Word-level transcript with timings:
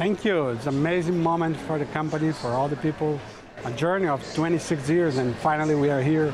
Thank 0.00 0.24
you. 0.24 0.48
It's 0.48 0.66
an 0.66 0.76
amazing 0.76 1.22
moment 1.22 1.58
for 1.58 1.78
the 1.78 1.84
company, 1.84 2.32
for 2.32 2.52
all 2.52 2.68
the 2.68 2.76
people. 2.76 3.20
A 3.66 3.72
journey 3.72 4.08
of 4.08 4.24
26 4.32 4.88
years, 4.88 5.18
and 5.18 5.36
finally 5.36 5.74
we 5.74 5.90
are 5.90 6.00
here 6.00 6.32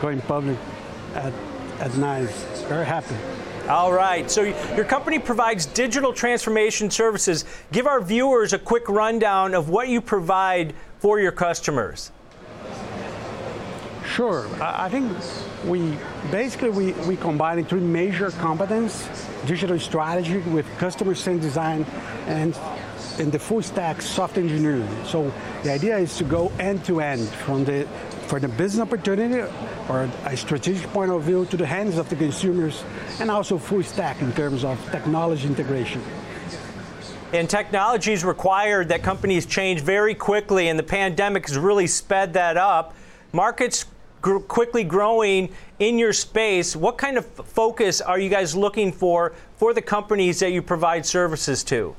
going 0.00 0.20
public 0.20 0.56
at, 1.16 1.32
at 1.80 1.90
NYSE. 1.90 2.68
Very 2.68 2.86
happy. 2.86 3.16
All 3.68 3.92
right. 3.92 4.30
So 4.30 4.42
your 4.76 4.84
company 4.84 5.18
provides 5.18 5.66
digital 5.66 6.12
transformation 6.12 6.92
services. 6.92 7.44
Give 7.72 7.88
our 7.88 8.00
viewers 8.00 8.52
a 8.52 8.58
quick 8.60 8.88
rundown 8.88 9.52
of 9.52 9.68
what 9.68 9.88
you 9.88 10.00
provide 10.00 10.72
for 11.00 11.18
your 11.18 11.32
customers. 11.32 12.12
Sure. 14.06 14.48
I 14.60 14.88
think 14.88 15.12
we 15.64 15.98
basically 16.30 16.70
we, 16.70 16.92
we 17.08 17.16
combine 17.16 17.64
three 17.64 17.80
major 17.80 18.30
competence, 18.30 19.08
digital 19.44 19.76
strategy 19.80 20.38
with 20.38 20.66
customer-centered 20.78 21.42
design 21.42 21.84
and 22.28 22.56
in 23.18 23.30
the 23.30 23.38
full 23.38 23.62
stack 23.62 24.00
soft 24.02 24.38
engineering. 24.38 24.88
So 25.04 25.32
the 25.62 25.72
idea 25.72 25.98
is 25.98 26.16
to 26.18 26.24
go 26.24 26.52
end 26.58 26.84
to 26.84 27.00
end 27.00 27.28
from 27.28 27.64
the 27.64 27.86
for 28.26 28.38
the 28.38 28.48
business 28.48 28.82
opportunity 28.86 29.40
or 29.88 30.08
a 30.26 30.36
strategic 30.36 30.86
point 30.92 31.10
of 31.10 31.22
view 31.22 31.46
to 31.46 31.56
the 31.56 31.66
hands 31.66 31.96
of 31.96 32.08
the 32.10 32.16
consumers 32.16 32.84
and 33.20 33.30
also 33.30 33.56
full 33.56 33.82
stack 33.82 34.20
in 34.20 34.30
terms 34.32 34.64
of 34.64 34.78
technology 34.90 35.46
integration. 35.46 36.02
And 37.32 37.48
technology 37.48 38.12
is 38.12 38.24
required 38.24 38.88
that 38.88 39.02
companies 39.02 39.44
change 39.46 39.80
very 39.80 40.14
quickly, 40.14 40.68
and 40.68 40.78
the 40.78 40.82
pandemic 40.82 41.46
has 41.46 41.58
really 41.58 41.86
sped 41.86 42.32
that 42.34 42.56
up. 42.56 42.94
Markets 43.32 43.86
gr- 44.22 44.38
quickly 44.38 44.84
growing 44.84 45.50
in 45.78 45.98
your 45.98 46.12
space. 46.12 46.74
What 46.74 46.96
kind 46.96 47.18
of 47.18 47.26
focus 47.26 48.00
are 48.00 48.18
you 48.18 48.30
guys 48.30 48.54
looking 48.56 48.92
for 48.92 49.34
for 49.56 49.74
the 49.74 49.82
companies 49.82 50.40
that 50.40 50.52
you 50.52 50.62
provide 50.62 51.04
services 51.04 51.62
to? 51.64 51.94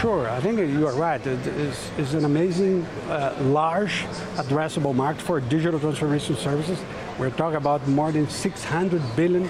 Sure, 0.00 0.30
I 0.30 0.38
think 0.38 0.60
you 0.60 0.86
are 0.86 0.94
right. 0.94 1.20
It 1.26 1.44
is, 1.98 2.14
an 2.14 2.24
amazing, 2.24 2.84
uh, 3.08 3.36
large, 3.40 4.04
addressable 4.36 4.94
market 4.94 5.20
for 5.20 5.40
digital 5.40 5.80
transformation 5.80 6.36
services. 6.36 6.78
We're 7.18 7.30
talking 7.30 7.56
about 7.56 7.84
more 7.88 8.12
than 8.12 8.28
600 8.28 9.02
billion 9.16 9.46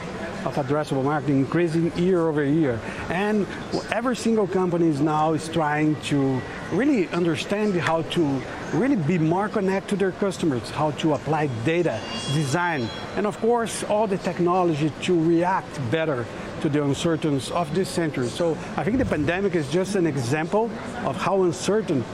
of 0.46 0.54
addressable 0.54 1.04
market 1.04 1.28
increasing 1.28 1.94
year 1.98 2.26
over 2.28 2.42
year. 2.42 2.80
And 3.10 3.46
every 3.92 4.16
single 4.16 4.46
company 4.46 4.88
is 4.88 5.02
now 5.02 5.34
is 5.34 5.46
trying 5.50 6.00
to 6.12 6.40
really 6.72 7.08
understand 7.08 7.74
how 7.74 8.00
to 8.16 8.42
really 8.72 8.96
be 8.96 9.18
more 9.18 9.50
connected 9.50 9.90
to 9.90 9.96
their 9.96 10.12
customers, 10.12 10.70
how 10.70 10.92
to 10.92 11.12
apply 11.12 11.48
data, 11.66 12.00
design, 12.32 12.88
and 13.16 13.26
of 13.26 13.38
course 13.38 13.84
all 13.84 14.06
the 14.06 14.16
technology 14.16 14.90
to 15.02 15.12
react 15.28 15.78
better 15.90 16.24
to 16.62 16.68
the 16.68 16.82
uncertainties 16.82 17.50
of 17.50 17.74
this 17.74 17.88
century. 17.88 18.28
So 18.28 18.52
I 18.76 18.84
think 18.84 18.98
the 18.98 19.04
pandemic 19.04 19.54
is 19.54 19.70
just 19.70 19.94
an 19.94 20.06
example 20.06 20.70
of 21.04 21.16
how 21.16 21.42
uncertain 21.42 22.04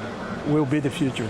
will 0.46 0.66
be 0.66 0.80
the 0.80 0.90
future. 0.90 1.28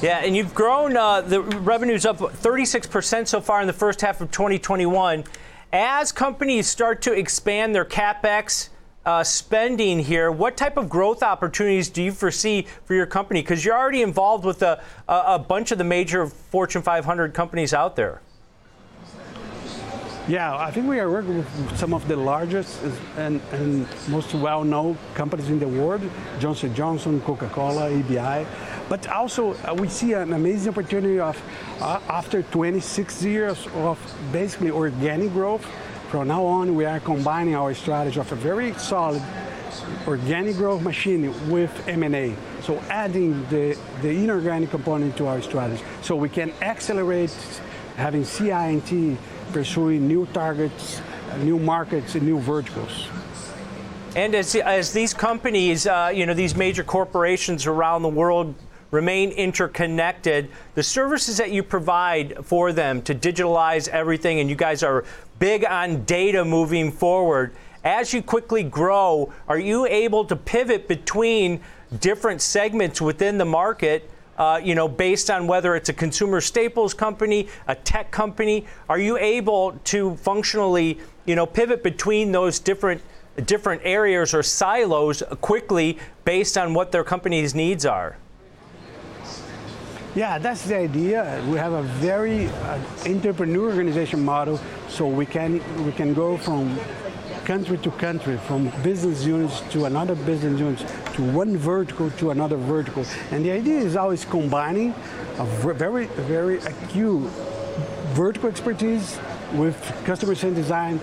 Yeah, 0.00 0.18
and 0.18 0.36
you've 0.36 0.54
grown 0.54 0.96
uh, 0.96 1.22
the 1.22 1.42
revenues 1.42 2.06
up 2.06 2.18
36% 2.18 3.26
so 3.26 3.40
far 3.40 3.60
in 3.60 3.66
the 3.66 3.72
first 3.72 4.00
half 4.00 4.20
of 4.20 4.30
2021. 4.30 5.24
As 5.72 6.12
companies 6.12 6.68
start 6.68 7.02
to 7.02 7.12
expand 7.12 7.74
their 7.74 7.84
capex 7.84 8.68
uh, 9.04 9.24
spending 9.24 9.98
here, 9.98 10.30
what 10.30 10.56
type 10.56 10.76
of 10.76 10.88
growth 10.88 11.22
opportunities 11.22 11.88
do 11.88 12.02
you 12.02 12.12
foresee 12.12 12.66
for 12.84 12.94
your 12.94 13.06
company? 13.06 13.42
Because 13.42 13.64
you're 13.64 13.76
already 13.76 14.02
involved 14.02 14.44
with 14.44 14.62
a, 14.62 14.82
a 15.08 15.38
bunch 15.38 15.72
of 15.72 15.78
the 15.78 15.84
major 15.84 16.26
Fortune 16.26 16.82
500 16.82 17.34
companies 17.34 17.74
out 17.74 17.96
there. 17.96 18.20
Yeah, 20.28 20.54
I 20.58 20.70
think 20.70 20.86
we 20.86 21.00
are 21.00 21.08
working 21.10 21.38
with 21.38 21.78
some 21.78 21.94
of 21.94 22.06
the 22.06 22.14
largest 22.14 22.82
and, 23.16 23.40
and 23.50 23.88
most 24.08 24.34
well-known 24.34 24.98
companies 25.14 25.48
in 25.48 25.58
the 25.58 25.66
world, 25.66 26.02
Johnson 26.38 26.74
Johnson, 26.74 27.22
Coca-Cola, 27.22 27.90
EBI. 27.90 28.46
But 28.90 29.08
also 29.08 29.54
uh, 29.54 29.72
we 29.72 29.88
see 29.88 30.12
an 30.12 30.34
amazing 30.34 30.72
opportunity 30.72 31.18
of, 31.18 31.40
uh, 31.80 32.00
after 32.10 32.42
26 32.42 33.22
years 33.22 33.66
of 33.76 33.98
basically 34.30 34.70
organic 34.70 35.32
growth, 35.32 35.64
from 36.10 36.28
now 36.28 36.44
on 36.44 36.74
we 36.74 36.84
are 36.84 37.00
combining 37.00 37.54
our 37.56 37.72
strategy 37.72 38.20
of 38.20 38.30
a 38.30 38.36
very 38.36 38.74
solid 38.74 39.22
organic 40.06 40.56
growth 40.56 40.82
machine 40.82 41.32
with 41.48 41.72
M&A. 41.88 42.36
So 42.64 42.78
adding 42.90 43.46
the, 43.48 43.78
the 44.02 44.10
inorganic 44.10 44.68
component 44.68 45.16
to 45.16 45.26
our 45.26 45.40
strategy. 45.40 45.82
So 46.02 46.16
we 46.16 46.28
can 46.28 46.52
accelerate 46.60 47.34
having 47.96 48.26
CI&T 48.26 49.16
pursuing 49.52 50.06
new 50.06 50.26
targets, 50.26 51.00
new 51.38 51.58
markets, 51.58 52.14
and 52.14 52.24
new 52.24 52.38
verticals. 52.38 53.08
And 54.16 54.34
as, 54.34 54.54
as 54.54 54.92
these 54.92 55.14
companies, 55.14 55.86
uh, 55.86 56.10
you 56.14 56.26
know, 56.26 56.34
these 56.34 56.56
major 56.56 56.82
corporations 56.82 57.66
around 57.66 58.02
the 58.02 58.08
world 58.08 58.54
remain 58.90 59.30
interconnected, 59.32 60.50
the 60.74 60.82
services 60.82 61.36
that 61.36 61.50
you 61.50 61.62
provide 61.62 62.44
for 62.44 62.72
them 62.72 63.02
to 63.02 63.14
digitalize 63.14 63.88
everything, 63.88 64.40
and 64.40 64.48
you 64.48 64.56
guys 64.56 64.82
are 64.82 65.04
big 65.38 65.64
on 65.64 66.04
data 66.04 66.44
moving 66.44 66.90
forward. 66.90 67.54
As 67.84 68.12
you 68.12 68.22
quickly 68.22 68.62
grow, 68.62 69.32
are 69.46 69.58
you 69.58 69.86
able 69.86 70.24
to 70.24 70.36
pivot 70.36 70.88
between 70.88 71.60
different 72.00 72.40
segments 72.40 73.00
within 73.00 73.38
the 73.38 73.44
market 73.44 74.10
uh, 74.38 74.60
you 74.62 74.74
know, 74.74 74.88
based 74.88 75.30
on 75.30 75.46
whether 75.46 75.74
it's 75.74 75.88
a 75.88 75.92
consumer 75.92 76.40
staples 76.40 76.94
company, 76.94 77.48
a 77.66 77.74
tech 77.74 78.10
company? 78.10 78.64
Are 78.88 78.98
you 78.98 79.18
able 79.18 79.72
to 79.84 80.16
functionally, 80.16 80.98
you 81.26 81.34
know, 81.34 81.44
pivot 81.44 81.82
between 81.82 82.32
those 82.32 82.58
different 82.58 83.02
different 83.44 83.80
areas 83.84 84.34
or 84.34 84.42
silos 84.42 85.22
quickly 85.40 85.96
based 86.24 86.58
on 86.58 86.74
what 86.74 86.90
their 86.90 87.04
company's 87.04 87.54
needs 87.54 87.86
are? 87.86 88.16
Yeah, 90.14 90.38
that's 90.38 90.64
the 90.64 90.76
idea. 90.76 91.44
We 91.48 91.58
have 91.58 91.72
a 91.72 91.82
very 91.82 92.46
uh, 92.46 92.80
entrepreneur 93.06 93.70
organization 93.70 94.24
model, 94.24 94.58
so 94.88 95.06
we 95.06 95.26
can 95.26 95.60
we 95.84 95.92
can 95.92 96.14
go 96.14 96.36
from 96.36 96.76
country 97.48 97.78
to 97.78 97.90
country, 97.92 98.36
from 98.46 98.68
business 98.82 99.24
units 99.24 99.62
to 99.72 99.86
another 99.86 100.14
business 100.14 100.60
unit, 100.60 100.78
to 101.14 101.22
one 101.32 101.56
vertical 101.56 102.10
to 102.10 102.30
another 102.30 102.58
vertical. 102.58 103.02
And 103.30 103.42
the 103.42 103.50
idea 103.50 103.78
is 103.78 103.96
always 103.96 104.26
combining 104.26 104.90
a 105.38 105.46
very, 105.72 106.08
very 106.28 106.58
acute 106.58 107.22
vertical 108.12 108.50
expertise 108.50 109.18
with 109.54 109.76
customer-centered 110.04 110.56
design 110.56 111.00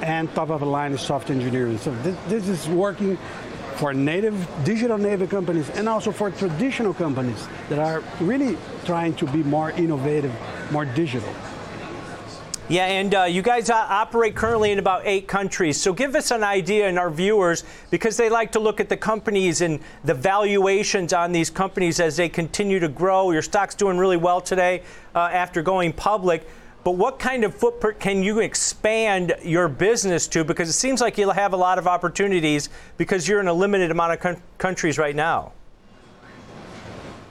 and 0.00 0.32
top-of-the-line 0.36 0.96
software 0.98 1.36
engineering. 1.36 1.78
So 1.78 1.90
this, 2.04 2.16
this 2.28 2.48
is 2.48 2.68
working 2.68 3.18
for 3.74 3.92
native, 3.92 4.36
digital 4.62 4.98
native 4.98 5.30
companies 5.30 5.68
and 5.70 5.88
also 5.88 6.12
for 6.12 6.30
traditional 6.30 6.94
companies 6.94 7.48
that 7.70 7.80
are 7.80 8.04
really 8.20 8.56
trying 8.84 9.14
to 9.14 9.26
be 9.26 9.42
more 9.42 9.72
innovative, 9.72 10.32
more 10.70 10.84
digital. 10.84 11.34
Yeah, 12.70 12.84
and 12.84 13.14
uh, 13.14 13.22
you 13.24 13.40
guys 13.40 13.70
uh, 13.70 13.86
operate 13.88 14.36
currently 14.36 14.72
in 14.72 14.78
about 14.78 15.06
eight 15.06 15.26
countries. 15.26 15.80
So 15.80 15.94
give 15.94 16.14
us 16.14 16.30
an 16.30 16.44
idea, 16.44 16.86
and 16.86 16.98
our 16.98 17.08
viewers, 17.08 17.64
because 17.90 18.18
they 18.18 18.28
like 18.28 18.52
to 18.52 18.60
look 18.60 18.78
at 18.78 18.90
the 18.90 18.96
companies 18.96 19.62
and 19.62 19.80
the 20.04 20.12
valuations 20.12 21.14
on 21.14 21.32
these 21.32 21.48
companies 21.48 21.98
as 21.98 22.18
they 22.18 22.28
continue 22.28 22.78
to 22.78 22.88
grow. 22.88 23.30
Your 23.30 23.40
stock's 23.40 23.74
doing 23.74 23.96
really 23.96 24.18
well 24.18 24.42
today 24.42 24.82
uh, 25.14 25.30
after 25.32 25.62
going 25.62 25.94
public. 25.94 26.46
But 26.84 26.92
what 26.92 27.18
kind 27.18 27.42
of 27.42 27.54
footprint 27.54 28.00
can 28.00 28.22
you 28.22 28.40
expand 28.40 29.34
your 29.42 29.68
business 29.68 30.28
to? 30.28 30.44
Because 30.44 30.68
it 30.68 30.74
seems 30.74 31.00
like 31.00 31.16
you'll 31.16 31.32
have 31.32 31.54
a 31.54 31.56
lot 31.56 31.78
of 31.78 31.86
opportunities 31.86 32.68
because 32.98 33.26
you're 33.26 33.40
in 33.40 33.48
a 33.48 33.52
limited 33.52 33.90
amount 33.90 34.12
of 34.12 34.20
con- 34.20 34.42
countries 34.58 34.98
right 34.98 35.16
now. 35.16 35.52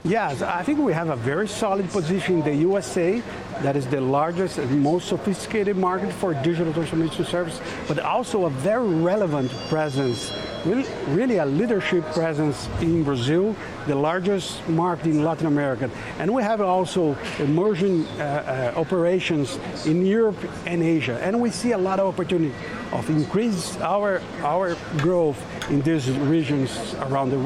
Yes, 0.03 0.41
I 0.41 0.63
think 0.63 0.80
we 0.80 0.94
have 0.94 1.09
a 1.09 1.16
very 1.16 1.47
solid 1.47 1.90
position 1.90 2.35
in 2.35 2.44
the 2.44 2.56
USA. 2.56 3.22
That 3.62 3.75
is 3.75 3.88
the 3.88 4.00
largest 4.00 4.59
and 4.59 4.81
most 4.81 5.09
sophisticated 5.09 5.75
market 5.75 6.13
for 6.13 6.34
digital 6.35 6.72
transformation 6.72 7.25
service, 7.25 7.59
but 7.88 8.00
also 8.00 8.46
a 8.46 8.50
very 8.50 8.88
relevant 8.88 9.52
presence, 9.68 10.31
really, 10.66 10.85
really 11.09 11.38
a 11.38 11.46
leadership 11.46 12.05
presence 12.14 12.70
in 12.79 13.03
Brazil, 13.03 13.55
the 13.88 13.96
largest 13.96 14.66
market 14.70 15.08
in 15.08 15.23
Latin 15.23 15.47
America. 15.47 15.90
And 16.20 16.32
we 16.34 16.43
have 16.43 16.61
also 16.61 17.17
emerging 17.40 18.05
uh, 18.05 18.73
uh, 18.76 18.79
operations 18.79 19.59
in 19.85 20.05
Europe 20.05 20.38
and 20.67 20.84
Asia. 20.84 21.20
And 21.23 21.41
we 21.41 21.50
see 21.50 21.72
a 21.72 21.78
lot 21.78 22.00
of 22.00 22.08
opportunity 22.08 22.53
of 22.93 23.09
increase 23.09 23.76
our, 23.82 24.22
our 24.43 24.78
growth 25.00 25.43
in 25.70 25.82
these 25.82 26.09
regions 26.11 26.93
around 27.09 27.32
the, 27.32 27.40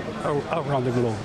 around 0.51 0.83
the 0.83 0.91
globe. 0.91 1.17